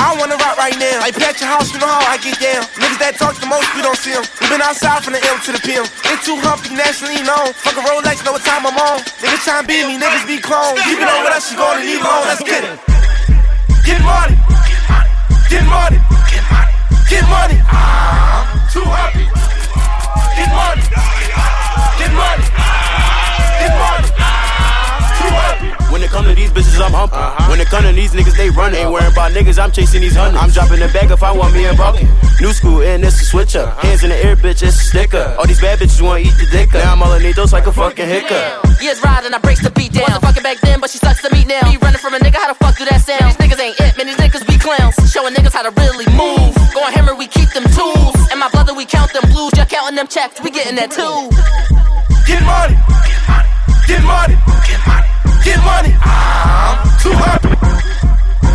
I 0.00 0.16
wanna 0.18 0.40
rock 0.40 0.56
right 0.56 0.72
now. 0.80 1.04
I 1.04 1.12
pat 1.12 1.36
your 1.38 1.52
house, 1.52 1.68
you 1.70 1.78
know 1.78 1.92
how 1.92 2.00
I 2.08 2.16
get 2.16 2.40
down. 2.40 2.64
Niggas 2.80 2.98
that 3.04 3.20
talk 3.20 3.36
the 3.36 3.44
most, 3.46 3.68
we 3.76 3.84
don't 3.84 4.00
see 4.00 4.16
them. 4.16 4.24
We 4.40 4.48
been 4.48 4.64
outside 4.64 5.04
from 5.04 5.12
the 5.12 5.20
M 5.20 5.36
to 5.44 5.52
the 5.52 5.60
PM. 5.60 5.84
They 6.08 6.16
too 6.24 6.40
humpy, 6.40 6.72
nationally 6.72 7.20
known. 7.20 7.52
Fuck 7.52 7.76
a 7.76 7.84
Rolex, 7.84 8.24
know 8.24 8.32
what 8.32 8.40
time 8.48 8.64
I'm 8.64 8.80
on. 8.80 9.04
Niggas 9.20 9.44
tryna 9.44 9.68
beat 9.68 9.84
me, 9.84 10.00
niggas 10.00 10.24
be 10.24 10.40
clones. 10.40 10.80
Keep 10.82 10.96
it 10.96 11.06
on 11.06 11.20
with 11.28 11.36
us, 11.36 11.52
you 11.52 11.60
gonna 11.60 11.84
leave 11.84 12.00
alone. 12.00 12.26
Let's 12.32 12.42
get 12.42 12.64
it. 12.64 12.80
Get 13.84 14.00
money. 14.00 14.40
Get 15.52 15.68
money. 15.68 16.00
Get 17.12 17.24
money. 17.28 17.60
I'm 17.68 18.56
too 18.72 18.88
happy. 18.88 19.28
Get 20.32 20.48
money. 20.48 20.84
Get 22.00 22.10
money. 22.16 22.46
Get 23.62 23.70
money. 23.78 24.08
When 25.92 26.02
it 26.02 26.08
come 26.08 26.24
to 26.24 26.34
these 26.34 26.50
bitches, 26.50 26.80
I'm 26.80 26.90
humping. 26.90 27.20
Uh-huh. 27.20 27.50
When 27.52 27.60
it 27.60 27.68
come 27.68 27.84
to 27.84 27.92
these 27.92 28.16
niggas, 28.16 28.34
they 28.34 28.48
run. 28.50 28.74
Ain't 28.74 28.90
worrying 28.90 29.12
about 29.12 29.30
niggas, 29.32 29.60
I'm 29.60 29.70
chasing 29.70 30.00
these 30.00 30.16
hundreds. 30.16 30.42
I'm 30.42 30.50
dropping 30.50 30.80
the 30.80 30.88
bag 30.88 31.12
if 31.12 31.22
I 31.22 31.30
want 31.30 31.52
me 31.54 31.66
a 31.66 31.74
bucket. 31.74 32.08
New 32.40 32.50
school, 32.56 32.80
and 32.80 33.04
it's 33.04 33.20
a 33.20 33.24
switch 33.24 33.54
up. 33.54 33.68
Uh-huh. 33.68 33.86
Hands 33.86 34.02
in 34.02 34.10
the 34.10 34.16
air, 34.16 34.34
bitch, 34.34 34.64
it's 34.64 34.74
a 34.74 34.84
sticker. 34.88 35.36
All 35.38 35.46
these 35.46 35.60
bad 35.60 35.78
bitches 35.78 36.00
wanna 36.00 36.24
eat 36.24 36.34
the 36.40 36.48
dick 36.50 36.74
up. 36.74 36.82
Now 36.82 36.92
I'm 36.96 37.02
all 37.02 37.12
in 37.12 37.22
those 37.36 37.52
like 37.52 37.66
a 37.68 37.72
fucking 37.72 38.08
hiccup. 38.08 38.64
Years 38.80 38.98
ride 39.04 39.24
and 39.28 39.34
I 39.34 39.38
breaks 39.38 39.62
the 39.62 39.70
beat 39.70 39.92
down. 39.92 40.10
Wasn't 40.10 40.24
fucking 40.24 40.42
back 40.42 40.58
then, 40.58 40.80
but 40.80 40.90
she 40.90 40.98
sucks 40.98 41.22
to 41.22 41.30
me 41.30 41.44
now. 41.44 41.60
Me 41.68 41.76
running 41.76 42.00
from 42.00 42.14
a 42.14 42.18
nigga, 42.18 42.40
how 42.40 42.48
the 42.48 42.58
fuck 42.58 42.76
do 42.76 42.84
that 42.86 43.04
sound? 43.04 43.30
These 43.30 43.38
niggas 43.38 43.60
ain't 43.60 43.78
it, 43.78 43.92
man, 43.96 44.06
these 44.08 44.16
niggas 44.16 44.48
be 44.48 44.58
clowns. 44.58 44.96
Showing 45.12 45.34
niggas 45.34 45.52
how 45.52 45.62
to 45.62 45.70
really 45.76 46.08
move. 46.16 46.56
Going 46.74 46.92
hammer, 46.96 47.14
we 47.14 47.28
keep 47.28 47.52
them 47.52 47.68
tools. 47.76 48.16
And 48.32 48.40
my 48.40 48.48
brother, 48.48 48.74
we 48.74 48.86
count 48.88 49.12
them 49.12 49.28
blues. 49.30 49.52
Just 49.54 49.68
counting 49.68 49.94
them 49.94 50.08
checks, 50.08 50.40
we 50.40 50.50
getting 50.50 50.74
that 50.80 50.90
too. 50.90 51.30
Get 52.26 52.40
money. 52.48 52.80
Get 53.86 54.02
money. 54.04 54.36
Get 54.66 54.80
money. 54.86 55.08
Get 55.44 55.58
money. 55.64 55.92
I'm 56.02 56.78
too 57.02 57.12
happy. 57.12 57.48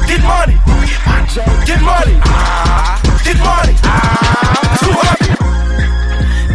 Get 0.07 0.21
money. 0.23 0.55
Get 1.65 1.81
money. 1.81 2.15
Get 3.25 3.37
money. 3.43 3.75
I'm 3.83 4.77
too 4.81 4.95
happy. 5.03 5.33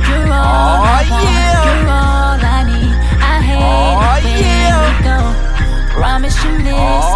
You're 0.09 0.33
all 0.33 0.43
Oh, 0.43 0.83
I 0.83 1.03
want. 1.11 1.25
yeah. 1.25 1.65
You're 1.67 1.91
all 1.91 2.41
I 2.43 2.61
need. 2.71 2.95
I 3.21 3.37
hate 3.49 3.63
Oh, 3.63 3.69
it 3.93 4.25
when 4.25 4.43
yeah. 4.43 4.81
we 4.83 5.05
go. 5.05 5.19
Promise 5.95 6.37
you 6.45 6.53
miss 6.59 7.07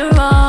you're 0.00 0.08
wrong. 0.12 0.39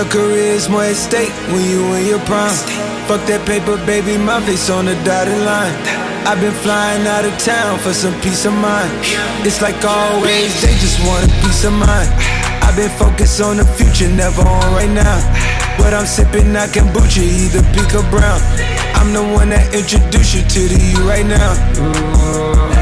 The 0.00 0.08
career's 0.08 0.68
more 0.70 0.84
at 0.84 0.96
stake 0.96 1.28
when 1.52 1.68
you 1.68 1.82
in 1.92 2.06
your 2.06 2.20
prime. 2.20 2.56
Fuck 3.04 3.26
that 3.28 3.44
paper, 3.44 3.76
baby, 3.84 4.16
my 4.16 4.40
face 4.40 4.70
on 4.70 4.86
the 4.86 4.94
dotted 5.04 5.36
line. 5.44 5.76
I've 6.24 6.40
been 6.40 6.56
flying 6.64 7.06
out 7.06 7.26
of 7.26 7.36
town 7.36 7.78
for 7.80 7.92
some 7.92 8.14
peace 8.22 8.46
of 8.46 8.54
mind. 8.54 8.88
It's 9.44 9.60
like 9.60 9.76
always, 9.84 10.56
they 10.62 10.72
just 10.80 11.04
want 11.04 11.26
a 11.26 11.30
peace 11.44 11.64
of 11.64 11.74
mind. 11.74 12.39
I've 12.70 12.76
been 12.76 12.88
focused 12.88 13.40
on 13.40 13.56
the 13.56 13.64
future, 13.64 14.08
never 14.08 14.42
on 14.42 14.72
right 14.72 14.88
now. 14.88 15.18
But 15.76 15.92
I'm 15.92 16.06
sipping 16.06 16.52
that 16.52 16.70
kombucha, 16.70 17.18
either 17.18 17.64
pink 17.74 17.92
or 17.98 18.08
brown. 18.10 18.40
I'm 18.94 19.12
the 19.12 19.24
one 19.34 19.50
that 19.50 19.74
introduced 19.74 20.36
you 20.36 20.42
to 20.42 20.68
the 20.68 20.78
you 20.78 21.02
right 21.02 21.26
now. 21.26 21.50
Oh 21.82 22.79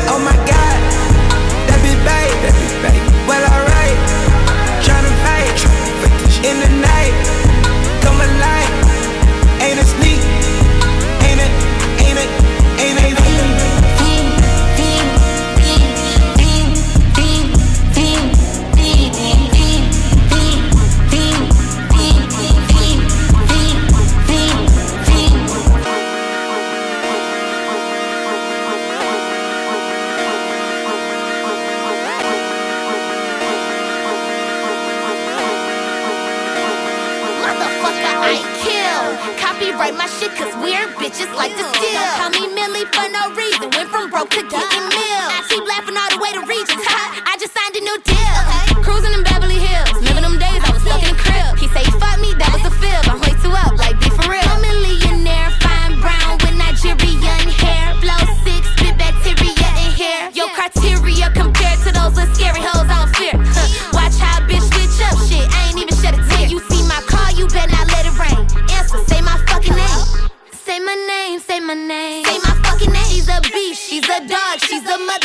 deal. 48.04 48.37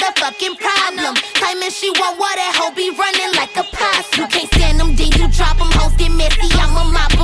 A 0.03 0.11
motherfucking 0.11 0.57
problem. 0.59 1.15
Claiming 1.35 1.69
she 1.71 1.89
want 1.91 2.19
what 2.19 2.35
that 2.35 2.53
hoe 2.55 2.73
be 2.75 2.89
running 2.91 3.31
like 3.35 3.55
a 3.55 3.63
possum. 3.75 4.21
You 4.21 4.27
can't 4.27 4.51
stand 4.53 4.79
them, 4.79 4.95
then 4.95 5.11
you 5.15 5.27
drop 5.31 5.57
them. 5.57 5.71
Hoes 5.71 5.95
get 5.95 6.11
messy, 6.11 6.47
I'ma 6.59 6.83
mop 6.91 7.22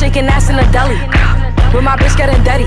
shaking 0.00 0.24
ass 0.28 0.48
in 0.48 0.56
a 0.56 0.64
deli. 0.72 0.96
With 1.76 1.84
my 1.84 1.94
bitch 2.00 2.16
getting 2.16 2.42
dirty. 2.42 2.64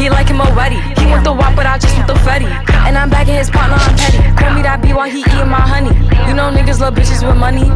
He 0.00 0.08
like 0.08 0.28
him 0.28 0.40
already. 0.40 0.80
He 0.98 1.04
want 1.06 1.22
the 1.22 1.32
wop, 1.32 1.54
but 1.54 1.66
I 1.66 1.76
just 1.76 1.94
want 1.94 2.08
the 2.08 2.14
fetty. 2.14 2.48
And 2.88 2.96
I'm 2.96 3.10
bagging 3.10 3.34
his 3.34 3.50
partner, 3.50 3.76
I'm 3.76 3.94
petty. 3.94 4.18
Call 4.40 4.54
me 4.54 4.62
that 4.62 4.80
B 4.80 4.94
while 4.94 5.10
he 5.10 5.20
eating 5.20 5.52
my 5.52 5.60
honey. 5.60 5.92
You 6.26 6.34
know 6.34 6.48
niggas 6.48 6.80
love 6.80 6.94
bitches 6.94 7.20
with 7.26 7.36
money. 7.36 7.68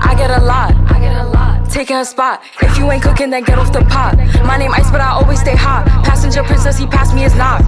I 0.00 0.14
get 0.16 0.30
a 0.30 0.42
lot. 0.42 0.72
I 0.90 0.98
get 0.98 1.16
a 1.16 1.24
lot. 1.24 1.35
Taking 1.76 1.96
her 1.96 2.08
spot. 2.08 2.40
If 2.62 2.78
you 2.78 2.90
ain't 2.90 3.02
cooking, 3.02 3.28
then 3.28 3.44
get 3.44 3.58
off 3.58 3.70
the 3.70 3.84
pot. 3.84 4.16
My 4.48 4.56
name 4.56 4.72
Ice, 4.72 4.90
but 4.90 5.02
I 5.02 5.12
always 5.12 5.44
stay 5.44 5.54
hot. 5.54 5.84
Passenger 6.08 6.42
princess, 6.42 6.78
he 6.78 6.86
passed 6.86 7.12
me 7.14 7.20
his 7.20 7.36
knock. 7.36 7.60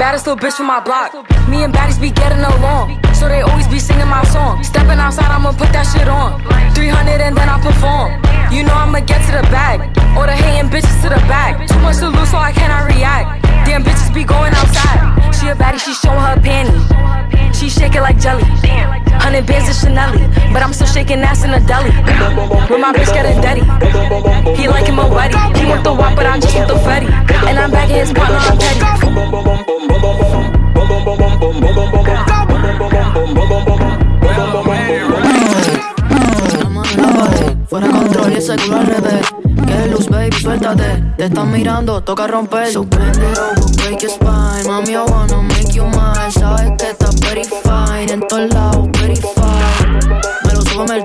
Baddest 0.00 0.26
little 0.26 0.40
bitch 0.40 0.56
from 0.56 0.72
my 0.72 0.80
block. 0.80 1.12
Me 1.52 1.60
and 1.60 1.68
baddies 1.68 2.00
be 2.00 2.10
getting 2.10 2.40
along. 2.40 2.96
So 3.12 3.28
they 3.28 3.42
always 3.42 3.68
be 3.68 3.78
singing 3.78 4.08
my 4.08 4.24
song. 4.32 4.64
Stepping 4.64 4.96
outside, 4.96 5.28
I'ma 5.28 5.52
put 5.52 5.68
that 5.76 5.84
shit 5.84 6.08
on. 6.08 6.40
300 6.72 7.20
and 7.20 7.36
then 7.36 7.44
I 7.44 7.60
perform. 7.60 8.24
You 8.48 8.64
know 8.64 8.72
I'ma 8.72 9.04
get 9.04 9.20
to 9.28 9.32
the 9.36 9.44
bag. 9.52 9.84
Or 10.16 10.24
the 10.24 10.32
hating 10.32 10.72
bitches 10.72 11.04
to 11.04 11.12
the 11.12 11.20
back. 11.28 11.68
Too 11.68 11.78
much 11.84 12.00
to 12.00 12.08
lose, 12.08 12.30
so 12.32 12.38
I 12.38 12.52
cannot 12.56 12.88
react. 12.88 13.44
Damn 13.68 13.84
bitches 13.84 14.08
be 14.16 14.24
going 14.24 14.56
outside. 14.56 15.12
She 15.36 15.52
a 15.52 15.54
baddie, 15.54 15.76
she 15.76 15.92
showing 15.92 16.24
her 16.24 16.40
panty. 16.40 17.21
She 17.54 17.68
shake 17.68 17.94
it 17.94 18.02
like 18.02 18.18
jelly. 18.18 18.44
Hundred 19.22 19.46
bands 19.46 19.68
of 19.68 19.76
Chanel, 19.76 20.12
but 20.52 20.62
I'm 20.62 20.72
still 20.72 20.86
shaking 20.86 21.20
ass 21.20 21.44
in 21.44 21.50
a 21.50 21.60
deli. 21.60 21.90
With 22.68 22.80
my 22.80 22.92
bitch 22.92 23.12
getting 23.12 23.40
dirty. 23.40 23.62
He 24.56 24.68
like 24.68 24.86
him 24.86 24.98
already. 24.98 25.36
He 25.58 25.66
want 25.66 25.84
the 25.84 25.92
wop, 25.92 26.16
but 26.16 26.26
I 26.26 26.40
just 26.40 26.54
want 26.56 26.68
the 26.68 26.74
fetty. 26.74 27.08
And 27.48 27.58
I'm 27.58 27.70
back 27.70 27.90
in 27.90 27.96
his 27.96 28.12
partner, 28.12 28.38
I'm 28.38 28.58
petty. 28.58 28.80
Fuera 37.68 37.88
control 37.88 38.30
y 38.30 38.36
ese 38.36 38.56
culo 38.56 38.76
al 38.76 38.86
revés. 38.86 39.41
Que 39.66 39.88
luz, 39.88 40.08
baby, 40.08 40.36
suéltate. 40.40 41.02
Te 41.16 41.24
están 41.24 41.50
mirando, 41.52 42.02
toca 42.02 42.26
romper. 42.26 42.72
So 42.72 42.84
bend 42.84 43.16
it 43.16 43.76
break 43.76 44.02
your 44.02 44.10
spine. 44.10 44.66
Mami, 44.66 44.94
I 44.94 45.04
wanna 45.10 45.42
make 45.42 45.72
you 45.74 45.84
mine. 45.84 46.30
Sabes 46.30 46.72
que 46.78 46.90
estás 46.90 47.14
pretty 47.20 47.48
fine. 47.62 48.12
En 48.12 48.20
todos 48.26 48.52
lados, 48.54 48.88
pretty 48.92 49.20
fine. 49.20 50.08
Me 50.44 50.52
lo 50.54 50.62
subo 50.62 50.92
el 50.92 51.04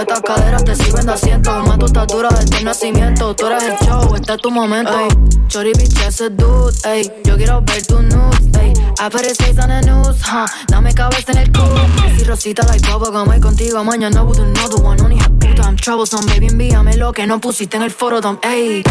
Estas 0.00 0.20
caderas 0.22 0.64
te 0.64 0.74
sirven 0.74 1.06
de 1.06 1.12
asiento. 1.12 1.50
Más 1.62 1.78
tu 1.78 1.86
estatura 1.86 2.28
desde 2.30 2.58
el 2.58 2.64
nacimiento. 2.64 3.34
Tú 3.34 3.46
eres 3.46 3.62
el 3.62 3.86
show, 3.86 4.14
este 4.14 4.34
es 4.34 4.40
tu 4.40 4.50
momento. 4.50 4.92
Ey, 4.98 5.08
Chori, 5.48 5.72
bitch, 5.72 5.98
ese 6.06 6.30
dude. 6.30 6.74
Ey, 6.84 7.10
yo 7.24 7.36
quiero 7.36 7.62
ver 7.62 7.86
tu 7.86 8.02
nude. 8.02 8.60
Ey, 8.60 8.72
I 8.98 9.08
put 9.08 9.22
it 9.22 9.58
on 9.60 9.68
the 9.68 9.80
news. 9.82 10.20
Huh. 10.22 10.46
Dame 10.68 10.92
cabeza 10.94 11.32
en 11.32 11.38
el 11.38 11.52
culo. 11.52 11.86
Si 12.18 12.24
Rosita 12.24 12.66
like 12.66 12.86
bubble 12.90 13.10
gum. 13.10 13.26
Voy 13.26 13.40
contigo 13.40 13.84
mañana 13.84 14.22
with 14.24 14.40
another 14.40 14.82
one. 14.82 15.00
Only 15.00 15.18
a 15.20 15.28
puta, 15.28 15.62
I'm 15.62 15.76
troublesome. 15.76 16.26
Baby, 16.26 16.48
envíame 16.48 16.96
lo 16.96 17.12
que 17.12 17.26
no 17.26 17.40
pusiste 17.40 17.76
en 17.76 17.84
el 17.84 17.90
foro. 17.90 18.20
Ey, 18.42 18.82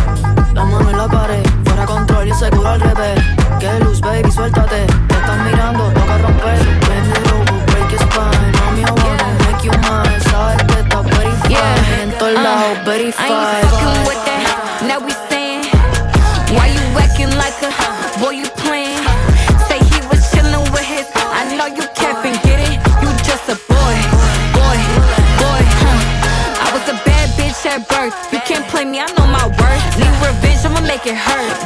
la 0.54 0.64
mano 0.64 0.90
en 0.90 0.98
la 0.98 1.08
pared. 1.08 1.44
Fuera 1.66 1.86
control 1.86 2.30
y 2.30 2.34
seguro 2.34 2.70
al 2.70 2.82
revés. 2.82 3.20
Que 3.60 3.80
luz, 3.84 4.00
baby, 4.00 4.32
suéltate. 4.32 4.86
Te 5.08 5.16
están 5.16 5.46
mirando, 5.46 5.84
toca 5.92 6.18
romper. 6.18 6.60
It 6.62 7.32
over, 7.34 7.66
break 7.66 7.92
your 7.92 8.00
spine. 8.00 8.52
Mami, 8.54 8.84
I 8.84 8.92
wanna 8.92 9.38
make 9.40 9.54
make 9.54 9.64
you 9.66 9.72
mine. 9.82 10.23
Yeah. 12.34 12.74
En 12.74 12.84
todos 12.84 12.90
Uh, 12.90 12.90
lados, 12.90 13.16
I 13.20 13.28
ain't 13.28 13.70
fucking 13.70 14.08
with 14.08 14.22
that. 14.26 14.82
Now 14.90 15.00
we 15.06 15.14
saying, 15.30 15.70
why 16.58 16.68
you 16.74 16.82
acting 16.98 17.30
like 17.38 17.54
a 17.62 17.70
boy? 18.20 18.32
You 18.42 18.48
playing? 18.66 18.98
Say 19.70 19.78
he 19.86 20.00
was 20.10 20.20
chilling 20.34 20.66
with 20.74 20.82
his. 20.86 21.06
I 21.14 21.46
know 21.56 21.68
you 21.68 21.86
capping, 21.94 22.34
get 22.42 22.60
it? 22.60 22.74
You 23.02 23.10
just 23.22 23.46
a 23.50 23.58
boy, 23.70 23.96
boy, 24.58 24.78
boy. 25.38 25.62
Huh. 25.86 26.66
I 26.66 26.68
was 26.74 26.86
a 26.90 26.98
bad 27.06 27.30
bitch 27.38 27.66
at 27.70 27.86
birth. 27.88 28.16
You 28.34 28.40
can't 28.50 28.66
play 28.68 28.86
me, 28.86 29.00
I 29.00 29.06
know 29.14 29.28
my 29.28 29.46
worth. 29.46 29.84
Need 30.02 30.14
revenge, 30.26 30.66
I'ma 30.66 30.82
make 30.82 31.06
it 31.06 31.16
hurt. 31.18 31.63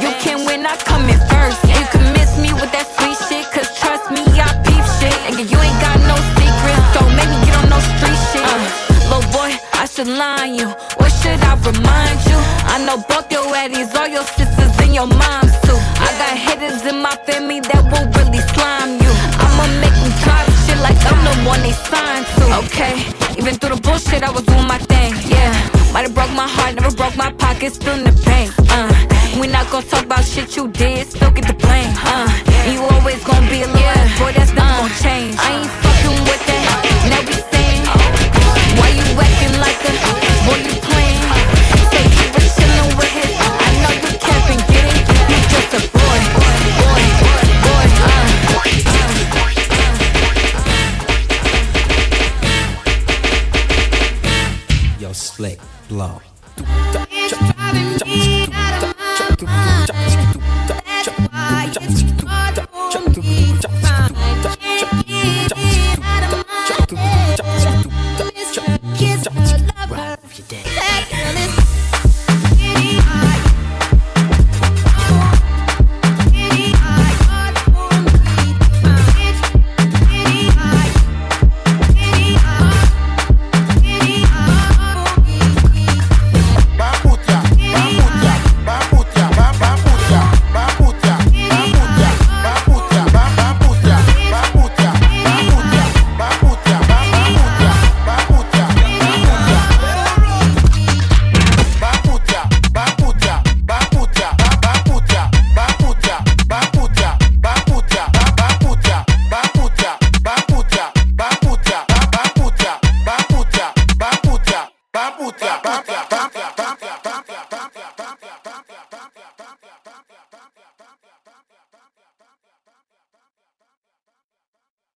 I 10.20 10.36
should 10.36 10.42
line 10.42 10.54
you. 10.54 10.68
Or 10.98 11.08
should 11.08 11.40
I 11.42 11.54
remind 11.62 12.18
you? 12.26 12.38
I 12.66 12.82
know 12.84 12.98
both 13.08 13.30
your 13.30 13.44
addies, 13.54 13.94
all 13.94 14.08
your 14.08 14.24
sisters, 14.24 14.74
and 14.80 14.94
your 14.94 15.06
moms 15.06 15.54
too. 15.62 15.78
I 16.02 16.10
got 16.18 16.34
hitters 16.36 16.84
in 16.86 17.00
my 17.02 17.14
family 17.26 17.60
that 17.60 17.82
will 17.90 18.06
really 18.18 18.42
slime 18.54 18.98
you. 18.98 19.12
I'ma 19.38 19.64
make 19.80 19.94
them 19.94 20.12
drop 20.22 20.44
shit 20.66 20.78
like 20.82 20.98
I'm 21.06 21.20
the 21.22 21.34
one 21.46 21.60
they 21.62 21.72
signed 21.72 22.26
to. 22.38 22.44
Okay, 22.66 22.94
even 23.38 23.54
through 23.56 23.76
the 23.76 23.80
bullshit, 23.80 24.22
I 24.22 24.30
was 24.30 24.42
doing 24.42 24.66
my 24.66 24.78
thing. 24.78 25.14
Yeah, 25.26 25.52
might 25.92 26.02
have 26.02 26.14
broke 26.14 26.32
my 26.34 26.48
heart, 26.48 26.74
never 26.74 26.94
broke 26.94 27.16
my 27.16 27.32
pocket, 27.32 27.72
still 27.74 27.94
in 27.94 28.04
the 28.04 28.16
bank. 28.24 28.52
Uh, 28.70 28.90
we 29.40 29.46
not 29.46 29.70
gonna 29.70 29.86
talk 29.86 30.04
about 30.04 30.24
shit 30.24 30.56
you 30.56 30.68
did, 30.68 31.06
still 31.10 31.30
get 31.30 31.46
the 31.46 31.54
blame. 31.54 31.94
Uh, 32.02 32.26
you 32.70 32.82
always 32.82 33.22
gonna 33.24 33.46
be 33.50 33.62
a 33.62 33.70
little 33.70 34.08
boy, 34.18 34.32
that's 34.34 34.52
not 34.54 34.66
gonna 34.78 34.94
change. 34.98 35.36
I 35.38 35.62
ain't 35.62 35.67